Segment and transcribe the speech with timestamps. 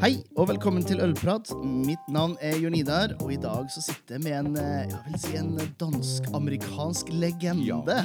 [0.00, 1.50] Hei og velkommen til Ølprat.
[1.60, 5.00] Mitt navn er Jørn Idar, og i dag så sitter jeg med en, eh, jeg
[5.04, 7.98] vil si en dansk-amerikansk legende.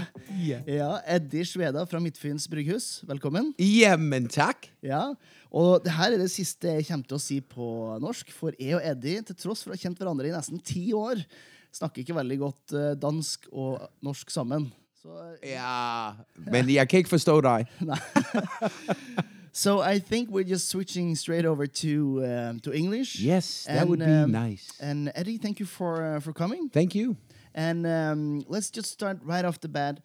[0.43, 0.57] Ja.
[0.67, 3.05] Ja, Eddie Sveda fra Midtfyns brygghus.
[3.07, 3.53] Velkommen.
[3.63, 4.67] Jamen takk.
[4.83, 5.13] Ja,
[5.47, 7.67] og det her er det siste jeg kommer til å si på
[8.03, 10.89] norsk, for jeg og Eddie, til tross for å ha kjent hverandre i nesten ti
[10.91, 11.23] år,
[11.71, 14.67] snakker ikke veldig godt eh, dansk og norsk sammen.
[14.99, 15.15] Så,
[15.47, 16.11] Ja,
[16.43, 17.71] men jeg kan ikke forstå deg.
[19.55, 23.19] so I think we're just switching straight over to um, to English.
[23.19, 24.71] Yes, that And, would be um, nice.
[24.81, 26.69] And Eddie, thank you for uh, for coming.
[26.69, 27.15] Thank you.
[27.53, 30.01] And um, let's just start right off the bat.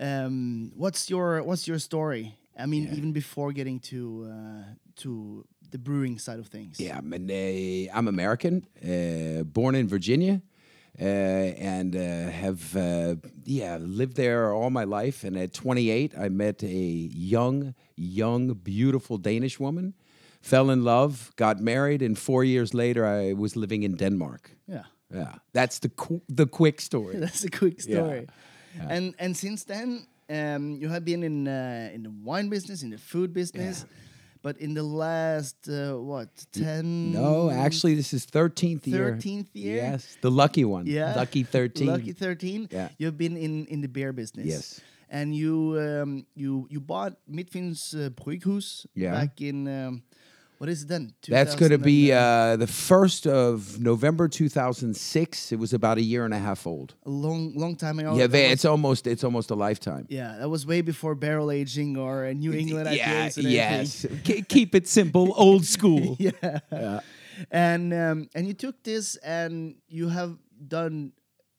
[0.00, 2.34] Um, what's your what's your story?
[2.58, 4.64] I mean, even before getting to uh,
[5.02, 6.80] to the brewing side of things.
[6.80, 10.42] Yeah, men uh, I'm American, uh, born in Virginia,
[11.00, 13.14] uh, and uh, have uh,
[13.44, 15.26] yeah lived there all my life.
[15.26, 16.66] And at 28, I met a
[17.32, 19.94] young, young, beautiful Danish woman.
[20.42, 24.50] Fell in love, got married, and four years later, I was living in Denmark.
[24.68, 24.84] Yeah,
[25.14, 27.16] Yeah, that's the qu- the quick story.
[27.20, 27.98] that's a quick Yeah.
[28.00, 28.26] story.
[28.88, 32.90] And and since then, um, you have been in uh, in the wine business, in
[32.90, 33.86] the food business,
[34.42, 37.12] but in the last uh, what ten?
[37.12, 39.16] No, actually, this is 13th year.
[39.16, 39.76] 13th year?
[39.76, 40.86] Yes, the lucky one.
[40.86, 41.14] Yeah.
[41.16, 41.86] Lucky 13.
[41.86, 42.68] Lucky 13.
[42.70, 42.88] Yeah.
[42.98, 44.46] You've been in, in the beer business.
[44.46, 44.80] Yes.
[45.10, 49.12] And you um, you you bought Midtfyns uh, Bryghus Yeah.
[49.12, 50.02] back in um,
[50.60, 51.14] what is it then?
[51.26, 55.52] That's going to be uh, the 1st of November 2006.
[55.52, 56.96] It was about a year and a half old.
[57.06, 58.14] a long long time ago.
[58.14, 60.06] yeah, they, it's almost it's almost a lifetime.
[60.10, 64.04] yeah, that was way before barrel aging or New England yeah, yes.
[64.04, 64.44] everything.
[64.50, 66.18] Keep it simple, old school.
[66.20, 67.00] yeah.
[67.50, 70.36] And um, and you took this and you have
[70.68, 71.12] done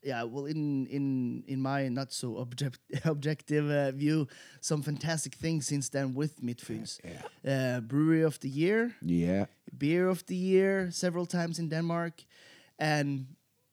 [0.04, 4.28] yeah well in in in my not so object, objective uh, view
[4.62, 7.00] some fantastic things since then with Midtfyns.
[7.46, 9.46] Uh, brewery of the year, Yeah.
[9.78, 12.24] beer of the year several times in Denmark,
[12.80, 13.26] and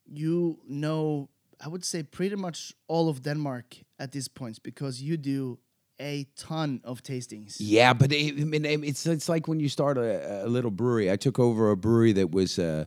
[0.06, 1.28] you know
[1.64, 5.58] I would say pretty much all of Denmark at this point because you do
[6.00, 7.56] a ton of tastings.
[7.58, 11.10] Yeah, but it, I mean, it's it's like when you start a, a little brewery.
[11.10, 12.84] I took over a brewery that was uh,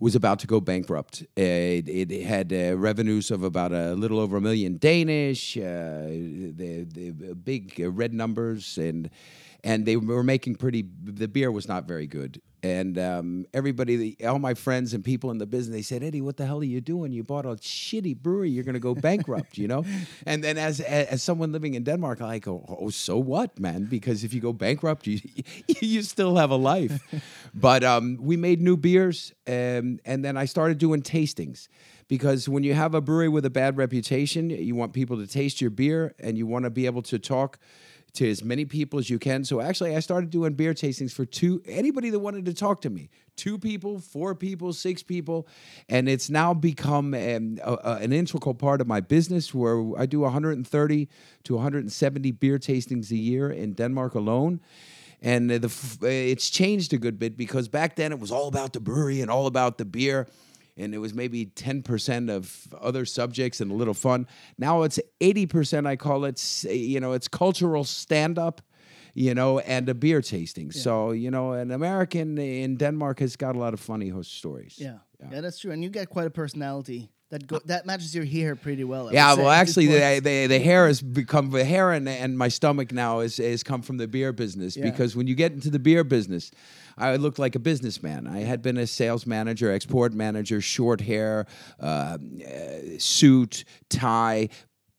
[0.00, 1.22] was about to go bankrupt.
[1.36, 5.56] It, it had uh, revenues of about a little over a million Danish.
[5.56, 6.06] Uh,
[6.56, 9.10] the, the big uh, red numbers, and
[9.64, 10.84] and they were making pretty.
[11.02, 12.40] The beer was not very good.
[12.62, 16.36] And um, everybody, all my friends and people in the business, they said, "Eddie, what
[16.36, 17.12] the hell are you doing?
[17.12, 18.50] You bought a shitty brewery.
[18.50, 19.84] You're going to go bankrupt, you know."
[20.26, 23.84] And then, as as someone living in Denmark, I go, "Oh, so what, man?
[23.84, 25.20] Because if you go bankrupt, you
[25.80, 27.02] you still have a life."
[27.54, 31.68] but um, we made new beers, um, and then I started doing tastings.
[32.06, 35.62] Because when you have a brewery with a bad reputation, you want people to taste
[35.62, 37.58] your beer, and you want to be able to talk
[38.14, 39.44] to as many people as you can.
[39.44, 42.90] So actually, I started doing beer tastings for two anybody that wanted to talk to
[42.90, 43.10] me.
[43.36, 45.48] Two people, four people, six people,
[45.88, 49.52] and it's now become um, a, a- an integral part of my business.
[49.52, 51.08] Where I do 130
[51.44, 54.60] to 170 beer tastings a year in Denmark alone.
[55.20, 55.70] And the
[56.02, 59.30] it's changed a good bit because back then it was all about the brewery and
[59.30, 60.28] all about the beer
[60.76, 64.26] and it was maybe 10% of other subjects and a little fun.
[64.58, 68.60] Now it's 80%, I call it, you know, it's cultural stand up,
[69.14, 70.72] you know, and a beer tasting.
[70.72, 74.74] So, you know, an American in Denmark has got a lot of funny host stories.
[74.78, 74.98] Yeah.
[75.30, 75.70] yeah, that's true.
[75.72, 79.08] And you get quite a personality that go- that matches your hair pretty well.
[79.08, 82.48] I Yeah, well, actually, the, the the hair has become the hair, and, and my
[82.50, 84.90] stomach now is has come from the beer business Yeah.
[84.90, 86.50] because when you get into the beer business,
[86.96, 88.26] I looked like a businessman.
[88.26, 91.46] I had been a sales manager, export manager, short hair,
[91.80, 92.18] uh, uh,
[92.98, 94.48] suit, tie.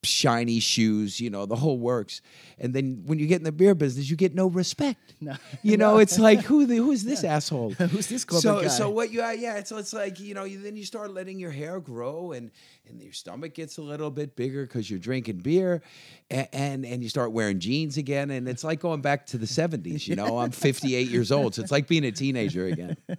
[0.05, 2.21] Shiny shoes, you know, the whole works.
[2.57, 5.15] And then when you get in the beer business, you get no respect.
[5.19, 5.35] No.
[5.61, 7.71] You know, it's like who the, who's this asshole?
[7.73, 8.67] Who's this corporate so, guy?
[8.67, 11.51] So what you yeah, it's it's like you know, you, then you start letting your
[11.51, 12.51] hair grow and
[12.87, 15.81] and your stomach gets a little bit bigger because you're drinking beer,
[16.29, 19.45] and, and and you start wearing jeans again, and it's like going back to the
[19.45, 20.07] '70s.
[20.07, 22.97] You know, I'm 58 years old, so it's like being a teenager again.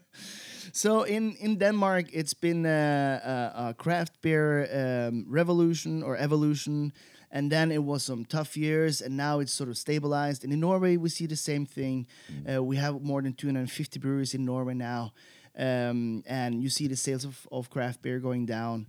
[0.77, 6.93] So in in Denmark, it's been a, a, a craft beer um, revolution or evolution,
[7.31, 10.45] and then it was some tough years, and now it's sort of stabilized.
[10.45, 12.07] And in Norway, we see the same thing.
[12.45, 15.13] Uh, we have more than 250 breweries in Norway now.
[15.59, 18.87] Um, and you see the sales of, of craft beer going down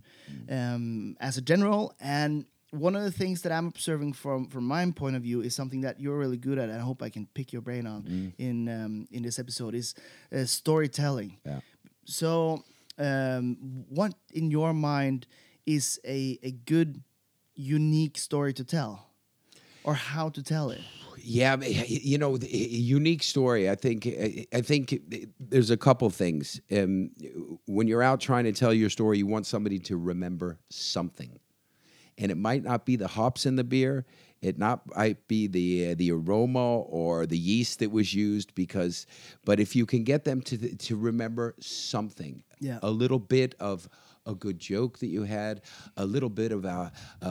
[0.50, 1.94] um, as a general.
[2.00, 5.54] And one of the things that I'm observing from from my point of view is
[5.54, 8.32] something that you're really good at, and I hope I can pick your brain on
[8.38, 9.94] in um, in this episode is
[10.32, 11.38] uh, storytelling.
[11.46, 11.60] Yeah.
[12.08, 12.64] So,
[12.96, 15.26] um, what in your mind
[15.66, 17.02] is a, a good,
[17.54, 19.10] unique story to tell,
[19.84, 20.80] or how to tell it?
[21.18, 23.68] Yeah, you know, unique story.
[23.68, 24.06] I think.
[24.06, 25.02] I think
[25.38, 26.62] there's a couple things.
[26.72, 27.10] Um,
[27.66, 31.38] when you're out trying to tell your story, you want somebody to remember something,
[32.16, 34.06] and it might not be the hops in the beer.
[34.42, 39.06] It not might be the uh, the aroma or the yeast that was used because,
[39.44, 42.78] but if you can get them to to remember something, Yeah.
[42.82, 43.88] a little bit of
[44.26, 45.60] a good joke that you had,
[45.96, 46.64] a little bit of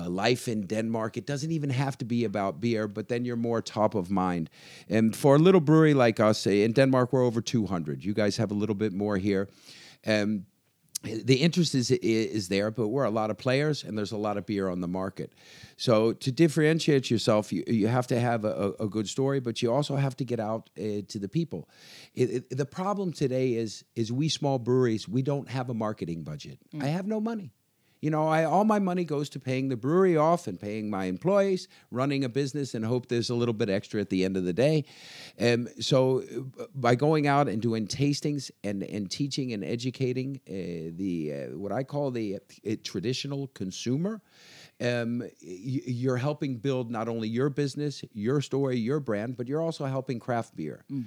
[0.07, 1.17] life in Denmark.
[1.17, 4.49] It doesn't even have to be about beer, but then you're more top of mind.
[4.89, 8.03] And for a little brewery like us, in Denmark, we're over 200.
[8.03, 9.47] You guys have a little bit more here.
[10.07, 10.45] Um,
[11.23, 14.37] the interest is is there, but we're a lot of players, and there's a lot
[14.37, 15.33] of beer on the market.
[15.77, 19.71] So to differentiate yourself, you, you have to have a, a good story, but you
[19.73, 21.69] also have to get out uh, to the people.
[22.15, 26.23] It, it- the problem today is is we small breweries we don't have a marketing
[26.23, 26.57] budget.
[26.81, 27.51] I have no money.
[28.01, 31.05] You know, I all my money goes to paying the brewery off and paying my
[31.05, 34.43] employees, running a business, and hope there's a little bit extra at the end of
[34.43, 34.85] the day.
[35.39, 36.21] Um, so,
[36.59, 41.57] uh, by going out and doing tastings and and teaching and educating uh, the uh,
[41.57, 44.21] what I call the uh, traditional consumer,
[44.79, 49.85] um, you're helping build not only your business, your story, your brand, but you're also
[49.85, 50.85] helping craft beer.
[50.91, 51.03] I-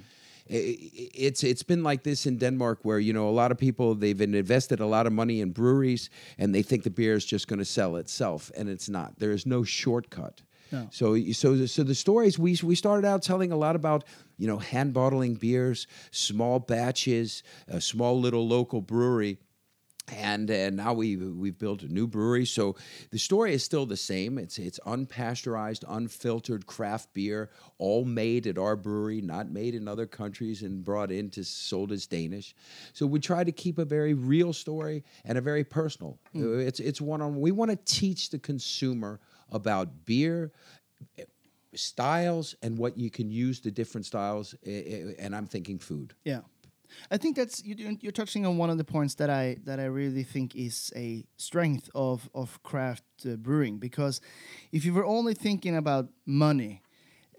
[0.53, 4.19] It's it's been like this in Denmark, where you know a lot of people they've
[4.19, 7.59] invested a lot of money in breweries, and they think the beer is just going
[7.59, 9.17] to sell itself, and it's not.
[9.19, 10.41] There is no shortcut.
[10.71, 10.87] No.
[10.91, 14.03] So so so the stories we we started out telling a lot about
[14.37, 19.37] you know hand bottling beers, small batches, a small little local brewery
[20.11, 22.45] and uh, now we we've built a new brewery.
[22.45, 22.75] So
[23.11, 24.37] the story is still the same.
[24.37, 30.05] It's it's unpasteurized, unfiltered craft beer, all made at our brewery, not made in other
[30.05, 32.55] countries and brought in to sold as Danish.
[32.93, 36.19] So we try to keep a very real story and a very personal.
[36.35, 37.39] Uh, It's it's one on.
[37.39, 39.19] We want to teach the consumer
[39.49, 40.51] about beer
[41.73, 46.13] styles and what you can use the different styles eh, eh, and i'm thinking food
[46.25, 46.41] Yeah,
[47.09, 49.79] I think that's you, you're- you're touching on one of the points that I that
[49.79, 54.21] I really think is a strength of of craft uh, brewing because
[54.71, 56.81] if you were only thinking about money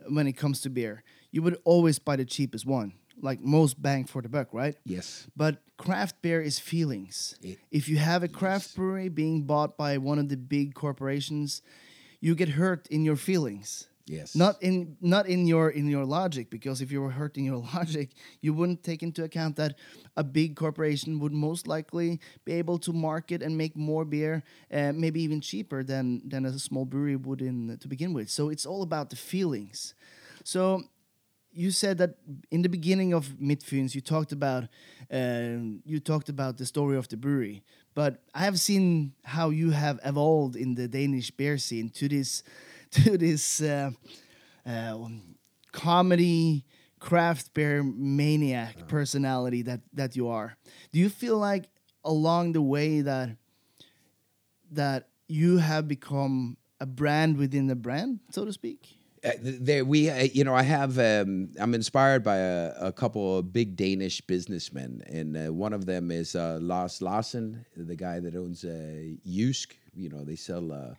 [0.09, 4.05] when it comes to beer, you would always buy the cheapest one, like most bang
[4.05, 4.77] for the buck, right?
[4.85, 7.37] yes But craft beer is feelings.
[7.43, 11.63] It- if you have a craft brewery being bought by one of the big corporations,
[12.21, 13.89] you get hurt in your feelings.
[14.07, 17.59] Yes Not in not in your in your logic, because if you were hurting your
[17.75, 18.11] logic,
[18.41, 19.77] you wouldn't take into account that
[20.17, 24.93] a big corporation would most likely be able to market and make more beer, uh,
[24.93, 28.29] maybe even cheaper than than a small brewery would in to begin with.
[28.29, 29.95] So it's all about the feelings.
[30.45, 30.83] So
[31.55, 32.17] you said that
[32.51, 34.65] in the beginning of Midtfyns, you talked about
[35.11, 37.63] um, you talked about the story of the brewery,
[37.95, 42.43] but I have seen how you have evolved in the Danish beer scene to this
[42.93, 43.91] to this uh,
[44.67, 44.99] uh,
[45.73, 46.65] comedy
[46.99, 50.57] craft beer maniac personality that that you are.
[50.93, 51.65] Do you feel like
[52.05, 53.37] along the way that
[54.73, 58.99] that you have become a brand within the brand, so to speak?
[59.25, 63.39] Uh, there we uh, you know i have um, i'm inspired by a, a couple
[63.39, 68.19] of big danish businessmen and uh, one of them is uh, lars larsen the guy
[68.19, 69.75] that owns uh, Jysk.
[69.95, 70.93] you know they sell uh,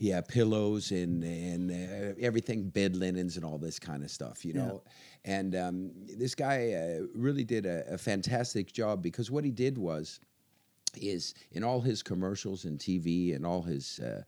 [0.00, 4.52] yeah pillows and and uh, everything bed linens and all this kind of stuff you
[4.52, 4.82] know?
[5.24, 9.76] And um, this guy uh, really did a, a fantastic job because what he did
[9.76, 10.18] was
[11.00, 14.22] is in all his commercials and TV and all his uh,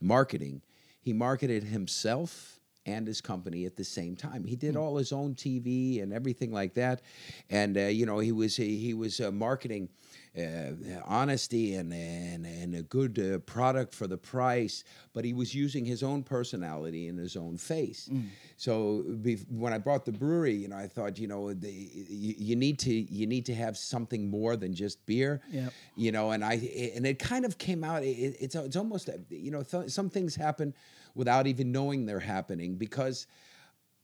[0.00, 0.62] marketing,
[1.00, 4.44] he marketed himself and his company at the same time.
[4.44, 7.02] He did all his own TV and everything like that,
[7.50, 9.90] and uh, you know he was he was uh, marketing
[10.38, 15.54] uh, honesty and and and a good uh, product for the price, but he was
[15.54, 18.08] using his own personality and his own face.
[18.56, 22.34] So bef- when I bought the brewery, you know, I thought, you know, the, you,
[22.38, 25.72] you need to you need to have something more than just beer Yep.
[25.96, 26.54] you know and i
[26.96, 30.34] and it kind of came out it, it's it's almost you know th- some things
[30.36, 30.74] happen
[31.14, 33.26] without even knowing they're happening because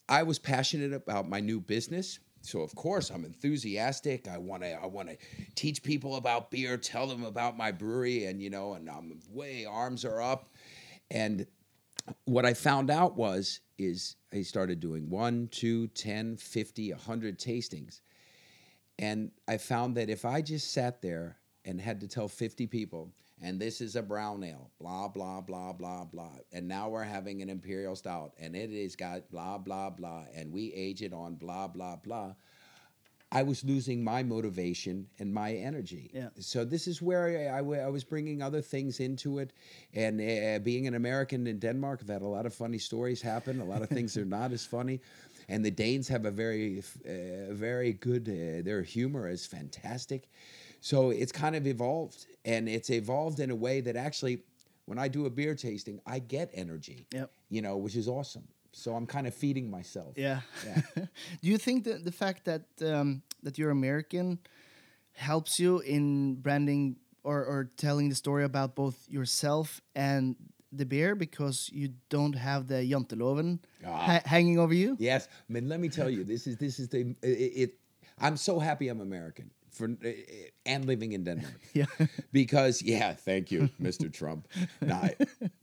[0.08, 4.72] i was passionate about my new business so of course i'm enthusiastic i want to
[4.82, 5.16] i want to
[5.54, 9.64] teach people about beer tell them about my brewery and you know and i'm way
[9.64, 10.48] arms are up
[11.10, 11.46] and
[12.24, 18.00] what I found out was is I started doing one, two, 10, 50, 100 tastings.
[18.98, 23.10] And I found that if I just sat there and had to tell 50 people,
[23.42, 26.36] and this is a brown ale, blah, blah, blah, blah, blah.
[26.52, 30.52] And now we're having an imperial stout, and it has got blah, blah, blah, and
[30.52, 32.34] we age it on blah, blah, blah.
[33.32, 36.10] I was losing my motivation and my energy.
[36.14, 36.28] Yeah.
[36.38, 39.52] So this is where I I was bringing other things into it,
[39.92, 43.60] and uh, being an American in Denmark, I've had a lot of funny stories happen.
[43.60, 45.00] A lot of things are not as funny,
[45.48, 48.28] and the Danes have a very, uh, very good.
[48.28, 50.28] Uh, their humor is fantastic.
[50.84, 54.42] So it's kind of evolved, and it's evolved in a way that actually,
[54.84, 57.06] when I do a beer tasting, I get energy.
[57.10, 57.30] Yep.
[57.48, 58.46] You know, which is awesome.
[58.72, 60.12] So I'm kind of feeding myself.
[60.14, 60.40] Yeah.
[60.66, 60.82] Yeah.
[61.42, 64.38] Do you think that the fact that um, that you're American
[65.12, 70.36] helps you in branding or, or telling the story about both yourself and
[70.70, 73.96] the beer because you don't have the Janteloven Ah.
[74.08, 74.96] ha- hanging over you?
[74.98, 77.52] Yes, I mean, let me tell you, this is this is the it.
[77.62, 77.70] it
[78.18, 80.08] I'm so happy I'm American for uh,
[80.66, 81.60] and living in Denmark.
[81.74, 81.86] Yeah.
[82.32, 84.08] because yeah, thank you, Mr.
[84.12, 84.48] Trump.
[84.80, 85.16] No, I-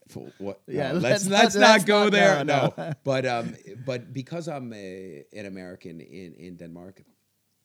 [0.08, 0.60] for what?
[0.68, 2.44] no, Yeah, let's let's let's, not- not, go not- there.
[2.46, 7.04] no, No, but um, but because I'm a, an American in in Denmark,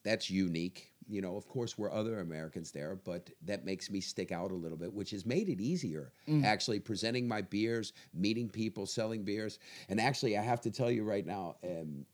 [0.03, 0.93] that's unique.
[1.09, 4.55] You know, of course, we're other Americans there, but that makes me stick out a
[4.55, 6.11] little bit, which has made it easier
[6.43, 9.59] actually presenting my beers, meeting people, selling beers.
[9.89, 12.05] And actually, I have to tell you right now, um,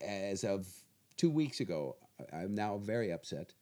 [0.00, 0.66] as of
[1.16, 1.96] two weeks ago,
[2.32, 3.54] I'm now very upset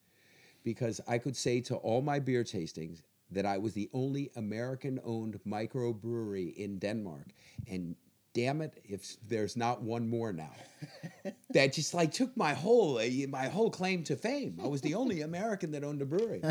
[0.73, 5.01] because I could say to all my beer tastings that I was the only American
[5.03, 7.29] owned microbrewery in Denmark.
[7.71, 7.97] And
[8.35, 10.53] damn it, if there's not one more now.
[11.55, 14.59] that just like took my whole uh, my whole claim to fame.
[14.63, 16.43] I was the only American that owned a brewery.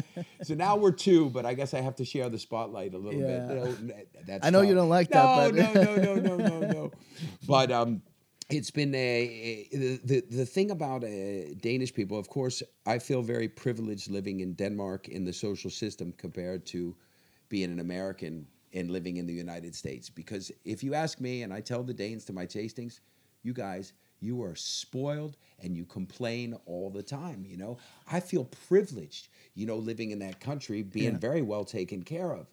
[0.43, 3.21] So now we're two, but I guess I have to share the spotlight a little
[3.21, 3.45] Yeah.
[3.47, 4.25] bit.
[4.27, 6.91] That's I know you don't like no, that, but- no, no, no, no, no, no.
[7.47, 8.01] But um,
[8.49, 12.17] it's been a, the, the the thing about uh, Danish people.
[12.17, 16.95] Of course, I feel very privileged living in Denmark in the social system compared to
[17.49, 20.09] being an American and living in the United States.
[20.09, 22.99] Because if you ask me, and I tell the Danes to my tastings,
[23.43, 27.45] you guys, you are spoiled and you complain all the time.
[27.47, 27.77] You know,
[28.11, 29.27] I feel privileged.
[29.55, 31.17] You know, living in that country, being Yeah.
[31.17, 32.47] very well taken care of.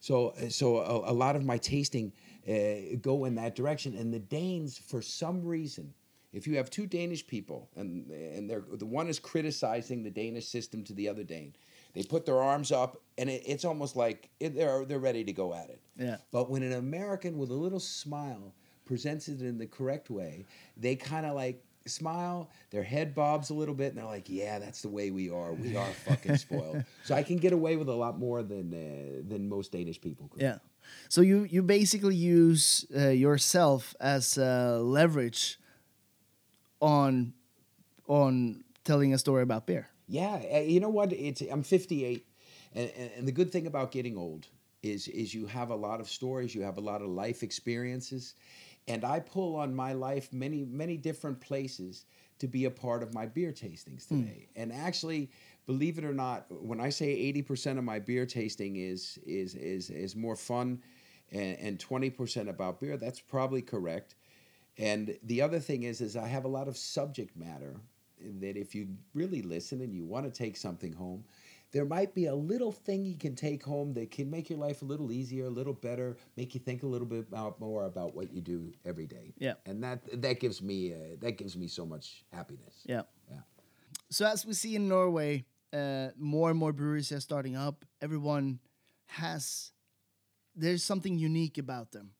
[0.00, 2.12] So, so a, a lot of my tasting
[2.48, 3.96] uh, go in that direction.
[3.96, 5.92] And the Danes, for some reason,
[6.32, 10.46] if you have two Danish people and and they're the one is criticizing the Danish
[10.46, 11.54] system to the other Dane,
[11.94, 15.32] they put their arms up and it, it's almost like it, they're they're ready to
[15.32, 15.80] go at it.
[15.96, 16.16] Yeah.
[16.30, 18.52] But when an American with a little smile
[18.84, 20.44] presents it in the correct way,
[20.76, 24.58] they kind of like smile, their head bobs a little bit, and they're like, "Yeah,
[24.58, 25.52] that's the way we are.
[25.52, 29.22] We are fucking spoiled." so I can get away with a lot more than uh,
[29.28, 30.28] than most Danish people.
[30.28, 30.42] Could.
[30.42, 30.58] Yeah.
[31.08, 35.58] So you you basically use uh, yourself as uh, leverage
[36.80, 37.32] on
[38.08, 39.88] on telling a story about beer.
[40.08, 41.12] Yeah, uh, you know what?
[41.12, 42.24] It's I'm 58,
[42.74, 44.46] and, and, and the good thing about getting old
[44.82, 48.34] is is you have a lot of stories, you have a lot of life experiences,
[48.86, 52.04] and I pull on my life many many different places
[52.38, 54.46] to be a part of my beer tastings today.
[54.56, 55.30] And actually,
[55.66, 59.90] believe it or not, when I say 80% of my beer tasting is is is
[59.90, 60.82] is more fun,
[61.32, 64.14] and, and 20% about beer, that's probably correct.
[64.78, 67.76] And the other thing is, is I have a lot of subject matter
[68.40, 71.24] that if you really listen and you want to take something home,
[71.72, 74.82] there might be a little thing you can take home that can make your life
[74.82, 78.14] a little easier, a little better, make you think a little bit about, more about
[78.14, 79.34] what you do every day.
[79.38, 79.54] Yeah.
[79.66, 82.82] and that that gives me uh, that gives me so much happiness.
[82.84, 83.02] Yeah.
[83.30, 83.40] Yeah.
[84.10, 85.44] So as we see in Norway,
[85.76, 87.84] uh, more and more breweries are starting up.
[88.00, 88.60] Everyone
[89.06, 89.72] has
[90.54, 92.12] there's something unique about them.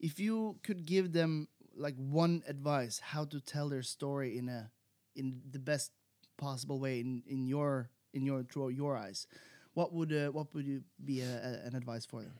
[0.00, 4.70] If you could give them like one advice how to tell their story in a
[5.14, 5.92] in the best
[6.38, 9.26] possible way in, in your in your through your eyes,
[9.74, 12.34] what would uh, what would you be a, a, an advice for them?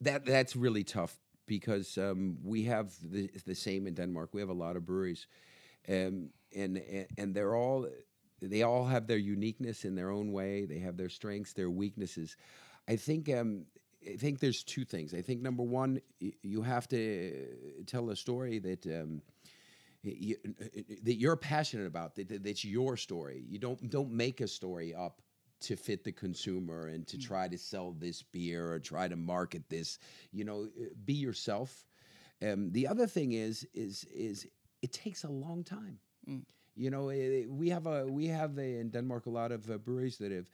[0.00, 1.16] that that's really tough
[1.46, 4.30] because um, we have the, the same in Denmark.
[4.32, 5.26] We have a lot of breweries,
[5.88, 7.88] um, and and and they're all
[8.40, 10.64] they all have their uniqueness in their own way.
[10.64, 12.36] They have their strengths, their weaknesses.
[12.88, 13.66] I think um,
[14.10, 15.14] I think there's two things.
[15.14, 17.46] I think number one, y- you have to
[17.86, 18.86] tell a story that.
[18.86, 19.22] Um,
[20.02, 20.36] you,
[21.02, 23.44] that you're passionate about that, that that's your story.
[23.46, 25.20] You don't don't make a story up
[25.60, 29.68] to fit the consumer and to try to sell this beer or try to market
[29.68, 29.98] this.
[30.32, 31.84] You know, uh, be yourself.
[32.42, 34.46] Um, the other thing is is is
[34.80, 35.98] it takes a long time.
[36.74, 39.78] You know, eh, we have a we have a, in Denmark a lot of uh,
[39.78, 40.46] breweries that have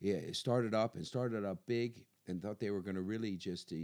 [0.00, 3.72] yeah, started up and started up big and thought they were going to really just
[3.72, 3.76] uh,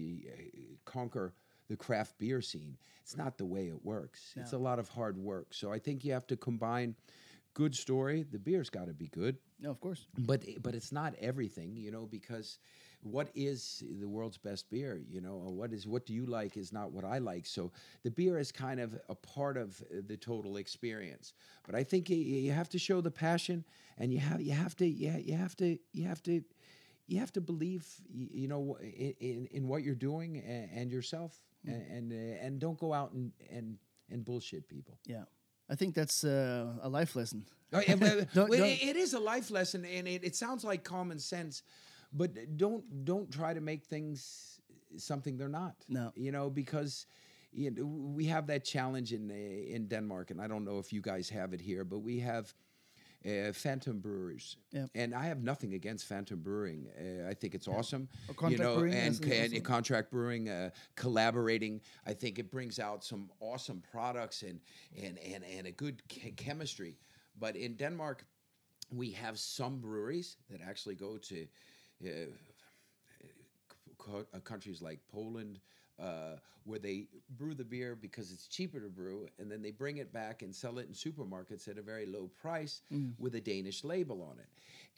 [0.84, 1.32] conquer
[1.68, 2.76] the craft beer scene.
[3.02, 4.34] It's not the way it works.
[4.36, 5.54] It's a lot of hard work.
[5.54, 6.94] So I think you have to combine
[7.54, 8.24] good story.
[8.30, 10.06] The beer's got to be good No, of course.
[10.18, 12.58] but but it's not everything, you know, because
[13.02, 15.00] what is the world's best beer?
[15.08, 17.46] You know, or what is what do you like is not what I like.
[17.46, 17.70] So
[18.02, 21.32] the beer is kind of a part of the total experience.
[21.66, 23.64] But I think you, you have to show the passion,
[23.98, 26.42] and you have you have to yeah you have to you have to
[27.06, 31.36] you have to believe you know in, in, in what you're doing and, and yourself,
[31.66, 33.78] and and, uh, and don't go out and and
[34.10, 34.98] and bullshit people.
[35.06, 35.24] Yeah,
[35.70, 37.44] I think that's uh, a life lesson.
[37.72, 41.18] Oh, Don't- don't- it- it is a life lesson, and it, it sounds like common
[41.18, 41.62] sense,
[42.12, 44.60] but don't don't try to make things
[44.96, 45.74] something they're not.
[45.88, 46.12] No.
[46.16, 47.06] you know because.
[47.50, 47.84] You know,
[48.16, 51.54] we have that challenge in in Denmark, and I don't know if you guys have
[51.54, 52.52] it here, but we have
[53.24, 54.86] uh, Phantom Brewers, Yeah.
[54.94, 56.88] and I have nothing against Phantom Brewing.
[57.00, 59.24] Uh, I think it's awesome, contract you know, and,
[59.54, 61.80] and contract brewing, uh, collaborating.
[62.06, 64.60] I think it brings out some awesome products and
[65.02, 66.96] and and, and a good che- chemistry.
[67.40, 68.24] But in Denmark,
[68.90, 71.46] we have some breweries that actually go to
[74.44, 75.60] countries like Poland,
[76.00, 79.96] uh, where they brew the beer because it's cheaper to brew, and then they bring
[79.98, 82.82] it back and sell it in supermarkets at a very low price
[83.18, 84.48] with a Danish label on it,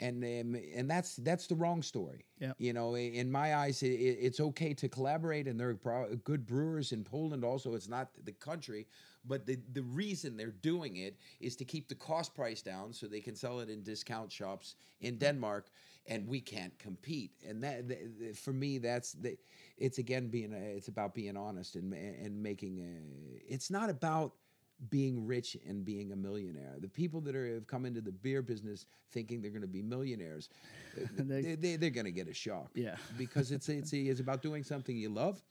[0.04, 2.24] and um, and that's that's the wrong story.
[2.40, 2.52] Yeah.
[2.58, 3.90] You know, in my eyes, i i-
[4.26, 7.44] it's okay to collaborate, and there are good brewers in Poland.
[7.44, 8.86] Also, it's not the country,
[9.26, 13.06] but the the reason they're doing it is to keep the cost price down, so
[13.06, 15.20] they can sell it in discount shops in mm-hmm.
[15.20, 15.66] Denmark,
[16.06, 17.32] and we can't compete.
[17.46, 19.36] And that, th- th- for me, that's the.
[19.76, 20.52] It's again being.
[20.52, 22.80] A, it's about being honest and and making.
[22.80, 24.32] A, it's not about
[24.88, 26.76] being rich and being a millionaire.
[26.78, 29.82] The people that are have come into the beer business thinking they're going to be
[29.82, 30.48] millionaires,
[31.18, 32.70] they, they, they're going to get a shock.
[32.74, 32.96] Yeah.
[33.18, 35.42] because it's it's it's about doing something you love.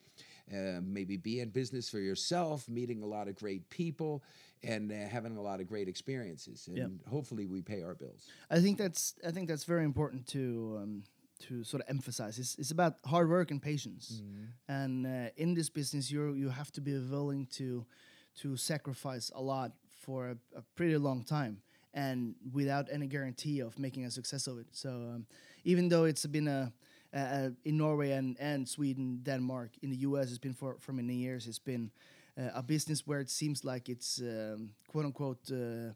[0.51, 4.23] Uh, maybe be in business for yourself, meeting a lot of great people,
[4.63, 6.89] and uh, having a lot of great experiences, and Yep.
[7.07, 8.27] hopefully we pay our bills.
[8.49, 11.03] I think that's I think that's very important to um,
[11.47, 12.39] to sort of emphasize.
[12.39, 14.23] It's, it's about hard work and patience,
[14.67, 17.85] and uh, in this business, you you have to be willing to
[18.41, 19.71] to sacrifice a lot
[20.05, 21.61] for a, a pretty long time,
[21.93, 24.67] and without any guarantee of making a success of it.
[24.71, 25.25] So um,
[25.63, 26.71] even though it's been a,
[27.13, 30.93] a, a in Norway and, and Sweden, Denmark, in the U.S., it's been for for
[30.93, 31.47] many years.
[31.47, 31.91] It's been
[32.37, 35.93] uh, a business where it seems like it's um, quote unquote uh,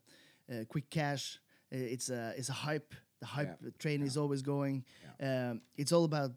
[0.52, 1.40] uh, quick cash.
[1.72, 2.94] Uh, It's a it's a hype.
[3.20, 3.72] The hype Yeah.
[3.78, 4.84] train is always going.
[5.20, 6.32] Um, it's all about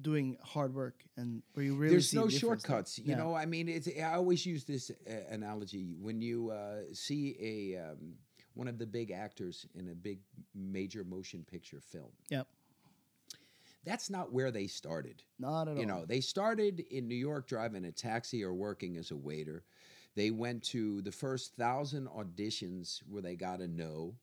[0.00, 2.98] doing hard work and where you really There's no shortcuts.
[2.98, 3.18] You Yeah.
[3.22, 7.76] know, I mean, it's, I always use this uh, analogy when you uh, see a
[7.90, 8.18] um,
[8.54, 10.18] one of the big actors in a big
[10.54, 12.12] major motion picture film.
[12.30, 12.46] Yep.
[13.86, 15.22] That's not where they started.
[15.38, 15.80] Not at You all.
[15.80, 19.62] You know, they started in New York driving a taxi or working as a waiter.
[20.16, 24.14] They went to the first thousand auditions where they got a no.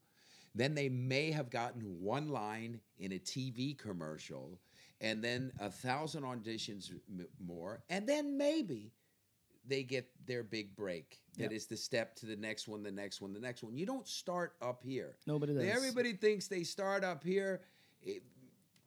[0.53, 4.59] Then they may have gotten one line in a TV commercial,
[5.01, 8.91] and then a thousand auditions m- more, and then maybe
[9.65, 11.21] they get their big break.
[11.37, 11.67] That is Yeah.
[11.69, 13.77] the step to the next one, the next one, the next one.
[13.77, 15.15] You don't start up here.
[15.25, 15.63] Nobody does.
[15.63, 17.61] Everybody thinks they start up here.
[18.01, 18.23] It-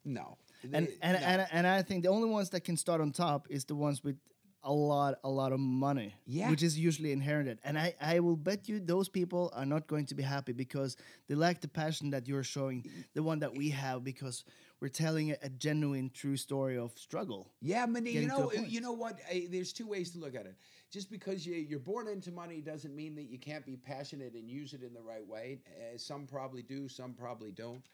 [0.05, 0.37] no.
[0.63, 3.47] And They- and, and and I think the only ones that can start on top
[3.51, 4.17] is the ones with
[4.63, 6.51] a lot a lot of money Yeah.
[6.51, 10.07] which is usually inherited and I, I will bet you those people are not going
[10.07, 10.97] to be happy because
[11.29, 14.45] they lack the passion that you're showing the one that we have because
[14.81, 18.93] we're telling a, a genuine true story of struggle Yeah, but you know, you know
[18.93, 19.21] what?
[19.31, 20.57] I, there's two ways to look at it.
[20.91, 24.51] Just because you, you're born into money doesn't mean that you can't be passionate and
[24.51, 25.61] use it in the right way.
[25.67, 27.85] Uh, some probably do, some probably don't.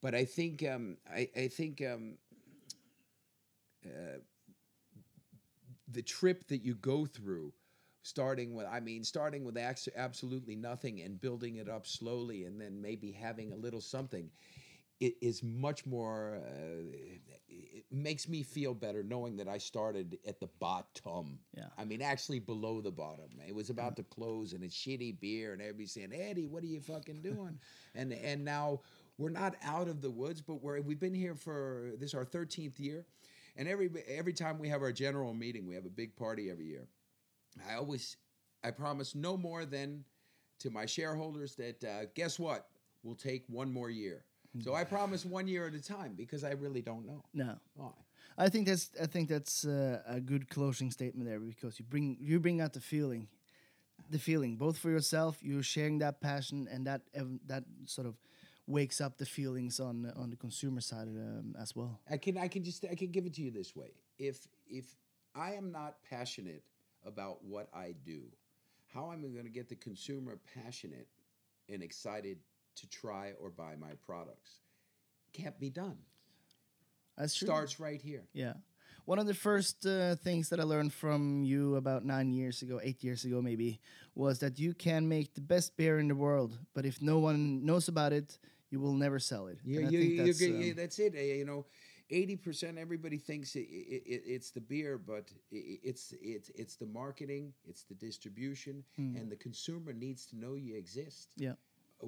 [0.00, 2.18] But I think um, I, I think um,
[3.84, 4.18] uh,
[5.88, 7.52] the trip that you go through,
[8.02, 12.80] starting with I mean, starting with absolutely nothing and building it up slowly, and then
[12.80, 14.30] maybe having a little something
[15.00, 16.96] it is much more uh,
[17.48, 21.38] it makes me feel better knowing that I started at the bottom.
[21.56, 21.66] Yeah.
[21.76, 23.30] I mean actually below the bottom.
[23.46, 26.68] It was about to close and it's shitty beer and everybody's saying, "Eddie, what are
[26.68, 27.58] you fucking doing?"
[27.94, 28.80] and and now
[29.18, 32.78] we're not out of the woods, but we're we've been here for this our 13th
[32.78, 33.06] year.
[33.56, 36.66] And every every time we have our general meeting, we have a big party every
[36.66, 36.88] year.
[37.68, 38.16] I always
[38.64, 40.04] I promise no more than
[40.60, 42.66] to my shareholders that uh, guess what?
[43.02, 44.24] We'll take one more year.
[44.60, 47.24] So I promise one year at a time because I really don't know.
[47.34, 47.90] no Why?
[48.38, 52.16] I think that's I think that's uh, a good closing statement there because you bring
[52.20, 53.28] you bring out the feeling,
[54.10, 55.38] the feeling both for yourself.
[55.42, 57.02] You're sharing that passion and that
[57.46, 58.14] that sort of
[58.66, 62.00] wakes up the feelings on on the consumer side um, as well.
[62.10, 63.92] I can I can just I can give it to you this way.
[64.18, 64.86] If if
[65.34, 66.62] I am not passionate
[67.04, 68.22] about what I do,
[68.92, 71.08] how am I going to get the consumer passionate
[71.68, 72.38] and excited
[72.76, 74.60] to try or buy my products?
[75.32, 75.98] Can't be done.
[77.18, 77.46] That's true.
[77.46, 78.24] starts right here.
[78.32, 78.54] Yeah.
[79.04, 82.80] One of the first uh, things that I learned from you about nine years ago,
[82.82, 83.80] eight years ago maybe,
[84.14, 87.66] was that you can make the best beer in the world, but if no one
[87.66, 88.38] knows about it,
[88.74, 89.58] you will never sell it.
[89.64, 91.14] Yeah, you, that's, um, that's it.
[91.16, 91.60] uh, You know,
[92.10, 96.86] eighty percent everybody thinks it, it, it, it's the beer, but it's it's it's the
[96.86, 99.16] marketing, it's the distribution, Hmm.
[99.16, 101.28] and the consumer needs to know you exist.
[101.46, 101.54] yeah,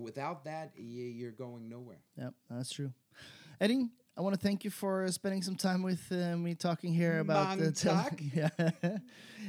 [0.09, 0.73] Without that,
[1.21, 2.03] you're going nowhere.
[2.19, 2.93] yeah, that's true.
[3.61, 7.21] Eddie, I want to thank you for spending some time with uh, me talking here
[7.21, 8.21] about Mange the takk.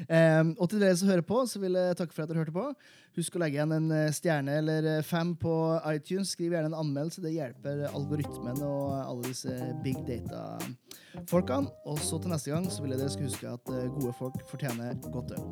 [0.10, 2.52] um, og til dere som hører på, så vil jeg takke for at dere hørte
[2.52, 2.74] på.
[3.16, 6.30] Husk å legge igjen en eh, stjerne eller eh, fem på iTunes.
[6.36, 7.24] Skriv gjerne en anmeldelse.
[7.24, 9.50] Det hjelper algoritmen og alle disse
[9.86, 11.72] big data-folkene.
[11.88, 14.38] Og så til neste gang så vil jeg dere skal huske at eh, gode folk
[14.52, 15.44] fortjener godt øl.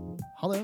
[0.44, 0.62] Ha det!